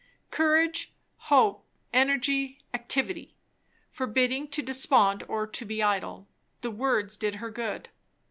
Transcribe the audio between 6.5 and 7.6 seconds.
the words did her